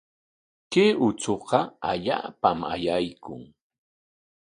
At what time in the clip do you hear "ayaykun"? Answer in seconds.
2.73-3.41